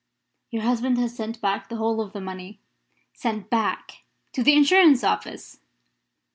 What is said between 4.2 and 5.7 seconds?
To the Insurance Office?"